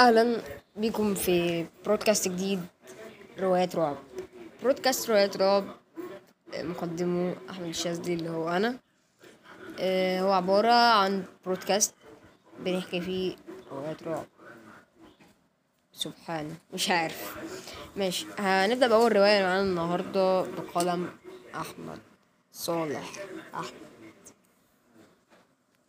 [0.00, 0.42] أهلا
[0.76, 2.60] بكم في broadcast جديد
[3.38, 3.96] روايات رعب.
[4.62, 5.64] broadcast روايات رعب
[6.54, 8.78] مقدمه أحمد الشاذلي اللي هو أنا.
[9.78, 11.94] آه، هو عبارة عن broadcast
[12.60, 13.36] بنحكي فيه
[13.72, 14.26] روايات رعب.
[15.92, 17.36] سبحان مش عارف.
[17.96, 21.10] ماشي هنبدأ بأول رواية معانا النهاردة بقلم
[21.54, 21.98] أحمد
[22.52, 23.10] صالح.
[23.54, 23.90] أحمد.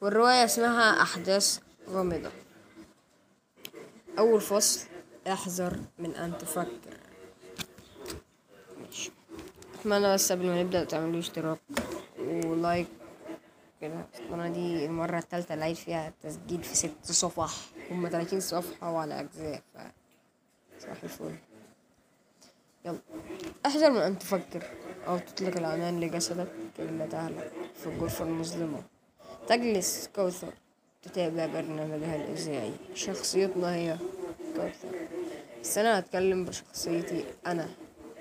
[0.02, 1.60] والرواية اسمها أحداث
[1.90, 2.32] غامضة.
[4.22, 4.88] أول فصل
[5.28, 6.98] احذر من أن تفكر.
[8.82, 9.12] ماشي.
[9.80, 11.60] أتمنى بس قبل ما نبدأ تعملوا اشتراك.
[12.20, 12.88] ولايك
[13.82, 14.06] كده.
[14.20, 17.52] القناة دي المرة التالتة اللي فيها التسجيل في ست صفح.
[17.92, 19.78] هما تلاتين صفحة وعلى أجزاء ف
[20.80, 21.36] صباح الفل.
[22.86, 23.00] يلا.
[23.66, 24.64] احذر من أن تفكر
[25.08, 28.84] أو تطلق العنان لجسدك كي لا تهلك في الغرفة المظلمة.
[29.48, 30.54] تجلس كوثر.
[31.02, 33.98] تتابع برنامجها الإذاعي شخصيتنا هي
[34.56, 34.96] كوثر
[35.62, 37.68] بس أنا هتكلم بشخصيتي أنا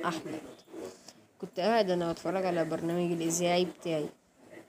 [0.04, 0.40] أحمد.
[1.40, 4.06] كنت قاعد أنا بتفرج على برنامج الإذاعي بتاعي.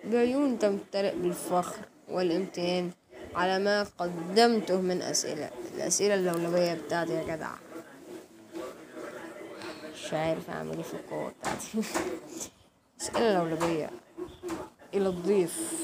[0.03, 1.77] بعيون تمتلئ بالفخر
[2.09, 2.91] والامتنان
[3.35, 5.49] على ما قدمته من أسئلة.
[5.75, 7.51] الأسئلة اللولبية بتاعتي يا جدع.
[9.93, 11.67] مش عارف أعمل إيه في القوة بتاعتي.
[13.01, 13.89] أسئلة لولبية
[14.93, 15.81] إلى الضيف.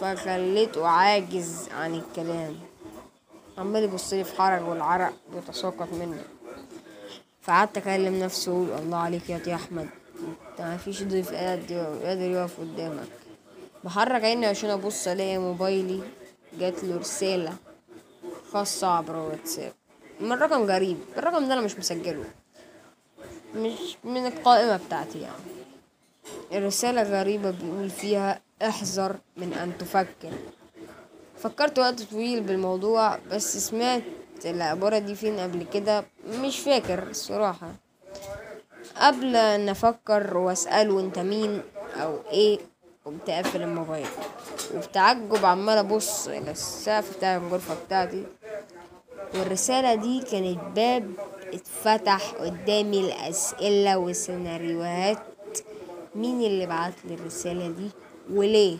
[0.00, 2.56] فخليته عاجز عن الكلام.
[3.58, 6.20] عمال يبصلي في حرج والعرق بيتساقط مني.
[7.42, 9.88] فقعدت أكلم نفسي وأقول الله عليك يا أحمد
[10.50, 13.08] انت مفيش ضيف قادر يقف قدامك.
[13.84, 16.00] بحرك عيني عشان أبص ألاقي موبايلي
[16.58, 17.52] جات له رسالة
[18.52, 19.72] خاصة عبر واتساب.
[20.20, 22.24] من رقم غريب الرقم ده أنا مش مسجله.
[23.56, 25.42] مش من القائمة بتاعتي يعني.
[26.52, 30.32] الرسالة غريبة بيقول فيها احذر من أن تفكر.
[31.38, 34.02] فكرت وقت طويل بالموضوع بس سمعت
[34.44, 37.72] العبارة دي فين قبل كده؟ مش فاكر الصراحة.
[38.96, 41.62] قبل أن أفكر واسأله انت مين
[41.96, 42.58] أو إيه
[43.04, 44.06] قمت قافل الموبايل.
[44.74, 48.24] وبتعجب عمال أبص إلى السقف بتاع الغرفة بتاعتي.
[49.34, 51.10] والرسالة دي كانت باب
[51.52, 55.18] اتفتح قدامي الأسئلة والسيناريوهات.
[56.14, 57.90] مين اللي بعت لي الرسالة دي؟
[58.30, 58.78] وليه؟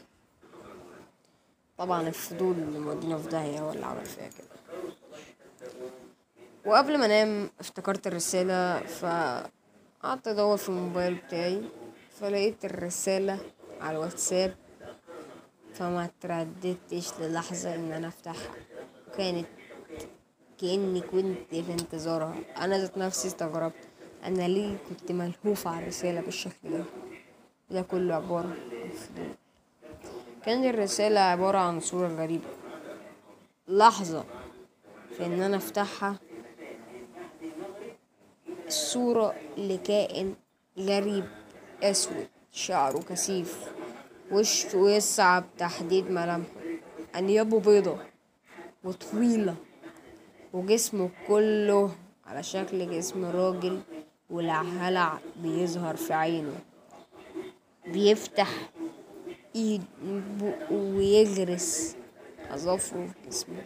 [1.78, 4.48] طبعا الفضول اللي مودينا في داهية هو اللي عمل فيها كده.
[6.66, 11.62] وقبل ما أنام افتكرت الرسالة فقعدت أدور في الموبايل بتاعي
[12.20, 13.38] فلقيت الرسالة
[13.81, 14.54] على الواتساب
[15.75, 18.54] فما ترددتش للحظة إن أنا أفتحها.
[19.19, 19.47] كانت
[20.60, 22.34] كأني كنت في انتظارها.
[22.56, 23.88] أنا ذات نفسي استغربت.
[24.25, 26.84] أنا ليه كنت ملهوفة على الرسالة بالشكل ده؟
[27.70, 28.56] ده كله عبارة.
[28.98, 29.34] فضول
[30.44, 32.48] كانت الرسالة عبارة عن صورة غريبة.
[33.69, 34.25] لحظة
[35.16, 36.16] في إن أنا أفتحها
[38.69, 40.34] صورة لكائن
[40.78, 41.25] غريب
[41.82, 43.72] أسود شعره كثيف
[44.32, 46.48] وشه يصعب تحديد ملامحه.
[47.14, 47.97] أنيابه بيضة
[48.84, 49.54] وطويلة
[50.53, 51.91] وجسمه كله
[52.26, 53.81] على شكل جسم راجل
[54.31, 56.60] والهلع بيظهر في عينه.
[57.87, 58.48] بيفتح
[59.56, 59.82] ايد
[60.41, 61.97] بقه ويغرس
[62.50, 63.62] اظافره في جسمه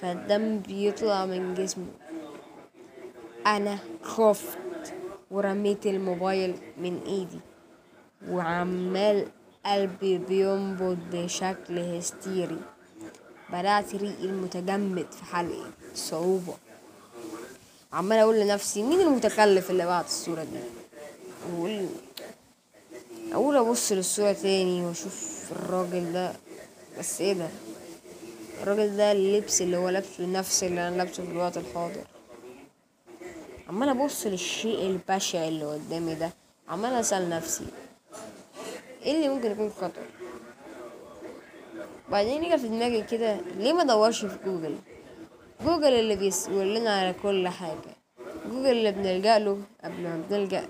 [0.00, 1.86] فالدم بيطلع من جسمه.
[3.46, 4.58] أنا خفت
[5.30, 7.40] ورميت الموبايل من إيدي.
[8.28, 9.26] وعمال
[9.66, 12.58] قلبي بينبض بشكل هستيري.
[13.52, 16.54] بدأت ريقي المتجمد في حلقي صعوبة.
[17.92, 20.58] عمال أقول لنفسي مين المتكلف اللي بعت الصورة دي؟
[21.52, 21.86] واقول
[23.34, 26.32] أقول أبص للصورة تاني وأشوف الراجل ده
[26.98, 27.48] بس إيه ده؟
[28.62, 32.04] الراجل ده اللبس اللي هو لابسه نفس اللي أنا لابسه في الوقت الحاضر.
[33.68, 36.30] عمال أبص للشيء البشع اللي قدامي ده
[36.68, 37.64] عمال أسأل نفسي
[39.02, 40.02] إيه اللي ممكن يكون خطر
[42.10, 44.76] بعدين يجي في دماغي كده ليه ما أدورش في جوجل؟
[45.64, 47.96] جوجل اللي بيقول لنا على كل حاجة.
[48.50, 50.68] جوجل اللي بنلجأ له قبل ما بنلجأ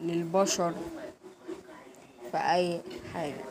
[0.00, 0.74] للبشر.
[2.34, 2.80] في أي
[3.14, 3.44] حاجة.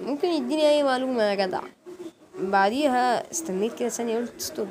[0.00, 1.60] ممكن يديني أي معلومة يا جدع.
[2.38, 4.68] بعديها استنيت كده ثانية قلت ستوب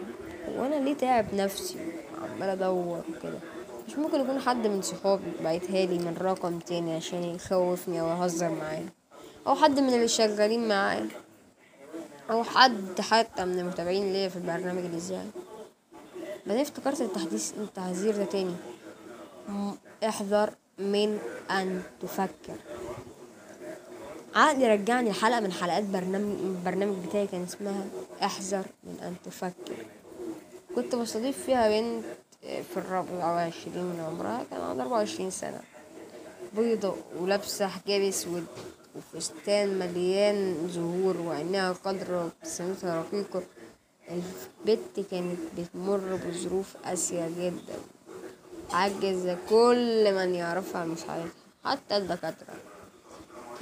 [0.58, 1.78] هو أنا ليه تعب نفسي؟
[2.22, 3.40] عمال أدور وكده.
[3.88, 8.50] مش ممكن يكون حد من صحابي بعتها لي من رقم تاني عشان يخوفني أو يهزر
[8.50, 8.90] معايا.
[9.48, 11.08] أو حد من اللي شغالين معايا.
[12.30, 15.28] أو حد حتى من المتابعين ليا في البرنامج الاذاعي
[16.46, 18.56] بعدين افتكرت التحديث التحذير ده تاني.
[20.04, 20.50] احذر.
[20.80, 21.20] من
[21.52, 22.56] أن تفكر.
[24.36, 27.86] عقلي رجعني حلقة من حلقات برنامج البرنامج بتاعي كان اسمها
[28.24, 29.86] احذر من أن تفكر.
[30.76, 32.04] كنت بستضيف فيها بنت
[32.42, 35.62] في الرابع وعشرين من عمرها كان عندها أربعة وعشرين سنة.
[36.58, 38.46] بيضة ولابسة حجاب أسود
[38.96, 43.44] وفستان مليان زهور وعينيها خضرا وابتسامتها رقيقة.
[44.10, 47.78] البت كانت بتمر بظروف قاسية جدا.
[48.74, 51.32] عجز كل من يعرفها عن مساعدتها
[51.66, 52.54] حتى الدكاترة.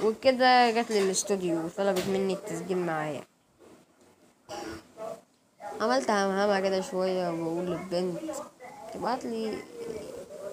[0.04, 3.24] وكده جات لي الاستوديو وطلبت مني التسجيل معايا.
[5.80, 8.20] عملت همهمة كده شوية وبقول للبنت
[8.94, 9.58] تبعت لي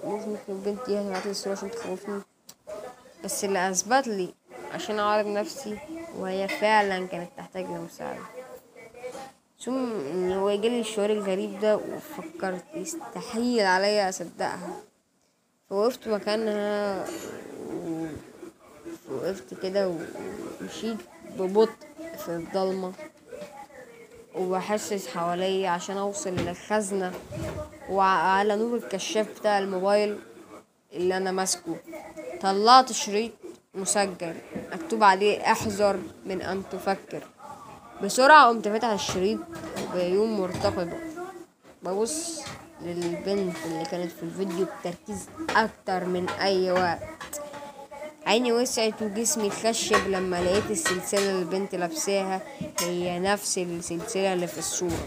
[0.03, 2.21] ممكن البنت دي هتبعت لي الصورة عشان تخوفني.
[3.23, 4.33] بس اللي أثبت لي
[4.73, 5.77] عشان أعرض نفسي
[6.17, 8.32] وهي فعلا كانت تحتاج لمساعدة.
[9.65, 14.81] ثم يجيلي الشعور الغريب ده وفكرت يستحيل عليا أصدقها.
[15.69, 17.06] فوقفت مكانها
[19.12, 19.89] وقفت كده
[20.62, 20.98] ومشيت
[21.39, 21.88] ببطء
[22.18, 22.92] في الضلمة
[24.36, 27.12] وبحسس حواليا عشان أوصل للخزنة
[27.89, 30.18] وعلى نور الكشاف بتاع الموبايل
[30.94, 31.75] اللي أنا ماسكه.
[32.42, 33.31] طلعت شريط
[33.75, 34.36] مسجل
[34.74, 37.24] مكتوب عليه احذر من أن تفكر.
[38.03, 39.39] بسرعة قمت فاتح الشريط
[39.83, 40.94] وبعيون مرتقبة
[41.83, 42.41] ببص
[42.81, 47.41] للبنت اللي كانت في الفيديو بتركيز أكتر من أي وقت.
[48.25, 52.41] عيني وسعت وجسمي خشب لما لقيت السلسلة اللي البنت لابساها
[52.79, 55.03] هي نفس السلسلة اللي في الصورة.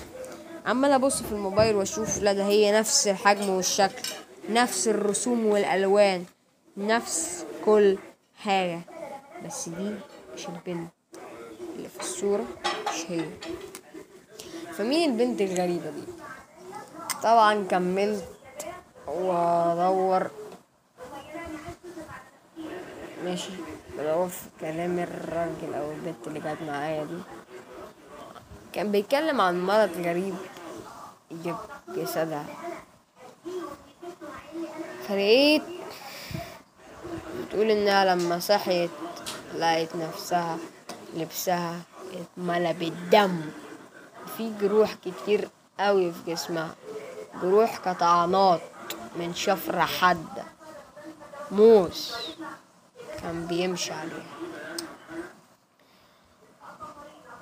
[0.66, 4.08] عمال أبص في الموبايل وأشوف لا ده هي نفس الحجم والشكل
[4.50, 6.24] نفس الرسوم والألوان
[6.76, 7.98] نفس كل
[8.38, 8.80] حاجة.
[9.46, 9.94] بس دي
[10.34, 10.90] مش البنت
[11.76, 12.44] اللي في الصورة.
[13.04, 13.24] هي
[14.72, 16.02] فمين البنت الغريبة دي؟
[17.22, 18.24] طبعا كملت
[19.06, 20.30] وأدور.
[23.24, 23.50] ماشي.
[23.98, 27.18] بدور في كلام الراجل أو البنت اللي كانت معايا دي.
[28.72, 30.34] كان بيتكلم عن مرض غريب
[31.30, 31.56] يجيب
[31.88, 32.46] جسدها.
[35.08, 35.62] فلقيت
[37.40, 38.90] بتقول إنها لما صحيت
[39.54, 40.58] لقيت نفسها
[41.14, 41.80] لبسها
[42.20, 43.40] اتملى بالدم
[44.36, 45.48] في جروح كتير
[45.80, 46.74] قوي في جسمها.
[47.42, 48.60] جروح كطعنات
[49.16, 50.44] من شفرة حادة.
[51.50, 52.16] موس
[53.22, 54.36] كان بيمشي عليها.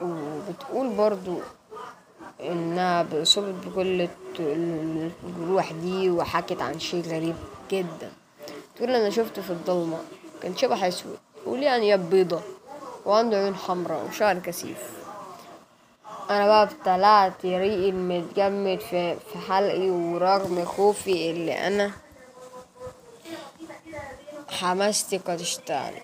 [0.01, 1.39] وبتقول برضو
[2.41, 7.37] إنها اصابت بكل الجروح دي وحكت عن شيء غريب
[7.71, 8.13] جدا.
[8.77, 9.99] تقول أنا شفته في الضلمة.
[10.43, 11.19] كان شبح أسود.
[11.47, 12.41] وليه انياب بيضة.
[13.07, 14.79] وعنده عيون حمراء وشعر كثيف.
[16.31, 21.91] أنا بقى ابتلعت ريقي المتجمد في في حلقي ورغم خوفي اللي أنا
[24.51, 26.03] حماستي قد اشتعلت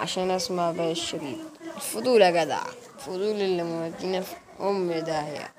[0.00, 1.38] عشان أسمع باقي الشريط.
[1.76, 2.60] الفضول يا جدع
[2.96, 5.52] الفضول اللي مودينا في أم داهية.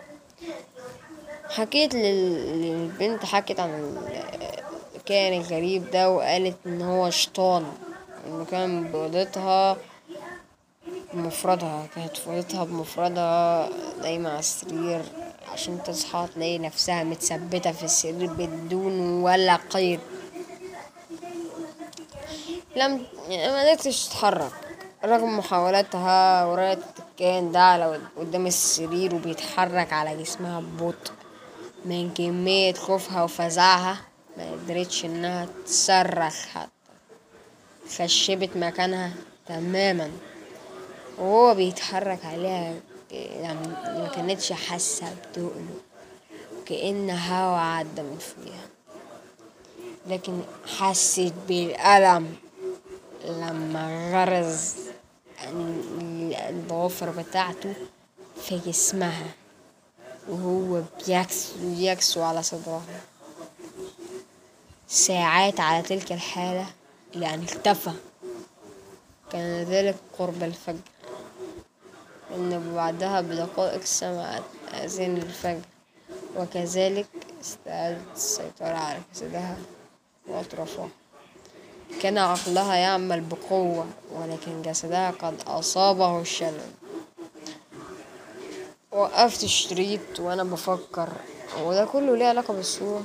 [1.49, 3.97] حكيت لل- للبنت حكت عن
[4.95, 7.65] الكائن الغريب ده وقالت إن هو شيطان.
[8.27, 8.91] انه كان
[11.15, 13.69] بمفردها كانت في أوضتها بمفردها
[14.01, 15.01] نايمة على السرير
[15.51, 19.99] عشان تصحى تلاقي نفسها متثبتة في السرير بدون ولا قيد.
[22.75, 24.51] لم يعني ما قدرتش تتحرك.
[25.05, 31.11] رغم محاولاتها ورأت الكائن ده على قدام السرير وبيتحرك على جسمها ببطء
[31.85, 33.97] من كمية خوفها وفزعها.
[34.37, 36.69] ما قدرتش إنها تصرخ حتى.
[37.97, 39.11] خشبت مكانها
[39.47, 40.11] تماما.
[41.17, 42.73] وهو بيتحرك عليها
[43.11, 43.67] يعني
[43.99, 45.75] ما كانتش حاسة بتقله
[46.65, 48.67] كأن هوا عدى من فوقها
[50.07, 50.41] لكن
[50.77, 52.35] حست بالألم
[53.25, 54.73] لما غرز
[55.43, 57.73] ال- الضوافر بتاعته
[58.43, 59.27] في جسمها
[60.29, 63.01] وهو بيكسو بيكسو على صدرها.
[64.87, 66.65] ساعات على تلك الحالة
[67.15, 67.91] يعني اختفى.
[69.31, 70.77] كان ذلك قرب الفجر.
[72.35, 75.61] إن بعدها بدقائق سمعت أذان الفجر
[76.37, 77.07] وكذلك
[77.41, 79.57] استعادت السيطرة على جسدها
[80.27, 80.89] وأطرافها.
[82.01, 86.71] كان عقلها يعمل بقوة ولكن جسدها قد أصابه الشلل.
[88.91, 91.09] وقفت الشريط وأنا بفكر
[91.57, 93.03] هو ده كله ليه علاقة بالصورة؟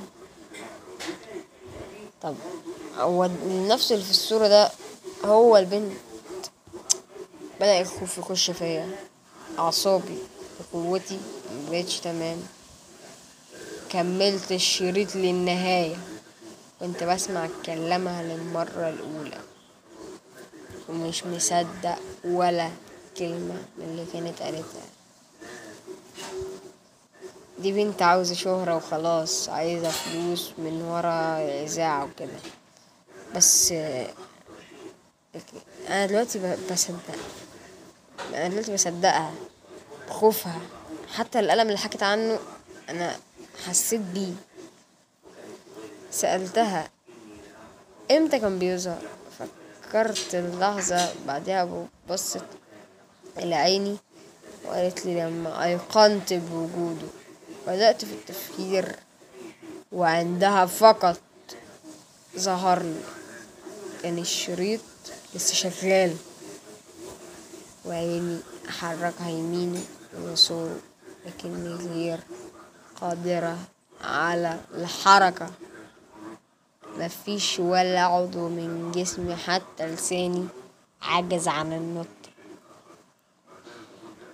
[2.21, 2.35] طب
[2.97, 4.71] هو النفس اللي في الصورة ده
[5.25, 5.93] هو البنت؟
[7.59, 8.89] بدأ الخوف يخش فيا.
[9.59, 10.17] أعصابي
[10.73, 11.19] وقوتي
[11.55, 12.37] مبقتش تمام.
[13.89, 15.95] كملت الشريط للنهاية.
[16.79, 19.37] كنت بسمع كلامها للمرة الأولى.
[20.89, 22.69] ومش مصدق ولا
[23.17, 24.85] كلمة من اللي كانت قالتها.
[27.59, 32.39] دي بنت عاوزة شهرة وخلاص عايزة فلوس من ورا إذاعة وكده.
[33.35, 33.71] بس
[35.89, 36.57] أنا دلوقتي ب-
[38.29, 39.33] أنا دلوقتي بصدقها
[40.09, 40.61] بخوفها.
[41.13, 42.39] حتى الألم اللي حكت عنه
[42.89, 43.15] أنا
[43.67, 44.33] حسيت بيه.
[46.11, 46.89] سألتها
[48.11, 49.01] إمتى كان بيظهر؟
[49.39, 52.45] فكرت اللحظة بعدها بصت
[53.37, 53.97] إلى عيني
[54.65, 57.07] وقالت لي لما أيقنت بوجوده
[57.67, 58.95] بدأت في التفكير
[59.91, 61.19] وعندها فقط
[62.37, 63.01] ظهر لي.
[64.03, 64.81] كان الشريط
[65.35, 66.15] لسه شغال.
[67.85, 69.85] وعيني أحركها يمين
[70.19, 70.69] ويسار
[71.25, 72.19] لكني غير
[73.01, 73.57] قادرة
[74.03, 75.51] على الحركة.
[76.97, 80.47] مفيش ولا عضو من جسمي حتى لساني
[81.01, 82.07] عجز عن النطق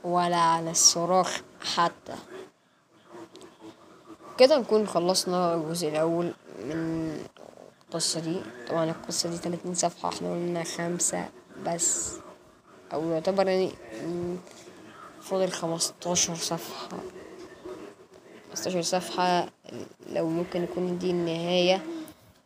[0.03, 1.41] ولا عن الصراخ
[1.75, 2.15] حتى.
[4.37, 7.25] كده نكون خلصنا الجزء الأول من
[7.89, 8.41] القصة دي.
[8.69, 11.29] طبعا القصة دي تلاتين صفحة إحنا قلنا خمسة
[11.65, 12.13] بس.
[12.93, 13.71] أو يعتبر يعني
[15.21, 16.89] فاضل خمستاشر صفحة.
[18.49, 19.49] خمستاشر صفحة
[20.09, 21.81] لو ممكن يكون دي النهاية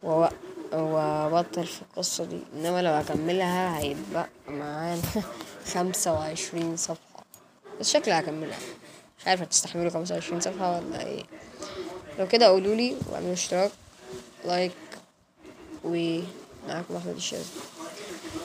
[0.04, 2.40] وأبطل في القصة دي.
[2.54, 5.02] إنما لو اكملها هيبقى معانا
[5.74, 7.24] خمسة وعشرين صفحة.
[7.80, 8.60] بس شكلي هكملها.
[9.20, 11.24] مش عارفة تستحملوا خمسة وعشرين صفحة ولا إيه.
[12.20, 13.72] لو كده قولولي واعملوا اشتراك
[14.46, 14.72] لايك
[15.84, 17.46] ومعاكم أحمد الشاذلي.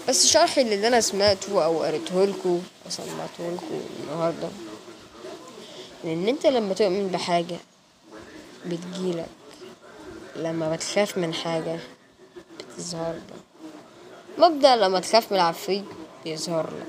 [0.08, 4.48] بس شرحي اللي أنا سمعته أو قريته لكم وسمعته لكم النهارده.
[6.04, 7.56] إن أنت لما تؤمن بحاجة
[8.66, 9.28] بتجيلك
[10.36, 11.78] لما بتخاف من حاجة
[12.58, 13.36] بتظهر لك.
[14.38, 15.84] مبدأ لما تخاف من العفريت
[16.24, 16.86] بيظهر لك.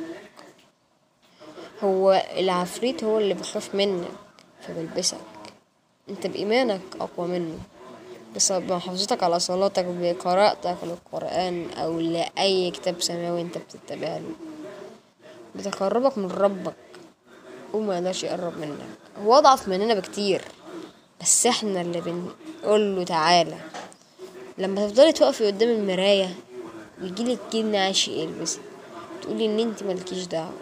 [1.83, 4.11] هو العفريت هو اللي بيخاف منك
[4.67, 5.17] فبيلبسك
[6.09, 7.59] أنت بإيمانك أقوى منه.
[8.37, 14.31] بسبب محافظتك على صلاتك بقراءتك للقرآن أو لأي كتاب سماوي أنت بتتبع له
[15.55, 16.73] بتقربك من ربك.
[17.73, 18.77] وما يقدرش يقرب منك.
[19.25, 20.41] هو أضعف مننا بكتير.
[21.21, 23.57] بس إحنا اللي بنقول له تعالى.
[24.57, 26.35] لما تفضلي تقفي قدام المراية
[27.01, 28.61] ويجيلك جن عاشق يلبسك
[29.21, 30.53] تقولي إن أنت ملكيش دعوة.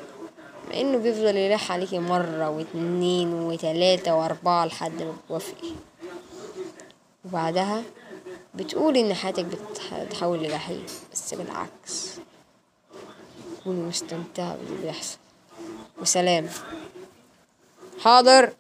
[0.70, 5.70] مع إنه بيفضل يلح عليكي مرة واتنين وتلاتة وأربعة لحد ما بتوافقي
[7.26, 7.84] وبعدها
[8.56, 12.20] بتقولي إن حياتك بتتحول لجحيم بس بالعكس.
[13.60, 15.18] تكوني مستمتعة باللي بيحصل.
[16.02, 16.50] وسلام.
[18.04, 18.54] حاضر.